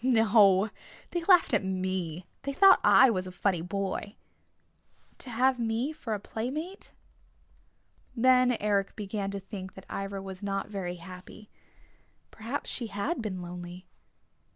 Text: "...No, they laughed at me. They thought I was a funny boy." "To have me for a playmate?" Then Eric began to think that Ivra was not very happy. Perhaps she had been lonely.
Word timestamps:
"...No, 0.03 0.71
they 1.11 1.23
laughed 1.25 1.53
at 1.53 1.63
me. 1.63 2.25
They 2.41 2.53
thought 2.53 2.79
I 2.83 3.11
was 3.11 3.27
a 3.27 3.31
funny 3.31 3.61
boy." 3.61 4.15
"To 5.19 5.29
have 5.29 5.59
me 5.59 5.93
for 5.93 6.15
a 6.15 6.19
playmate?" 6.19 6.91
Then 8.15 8.57
Eric 8.59 8.95
began 8.95 9.29
to 9.29 9.39
think 9.39 9.75
that 9.75 9.85
Ivra 9.91 10.19
was 10.19 10.41
not 10.41 10.69
very 10.69 10.95
happy. 10.95 11.51
Perhaps 12.31 12.67
she 12.71 12.87
had 12.87 13.21
been 13.21 13.43
lonely. 13.43 13.85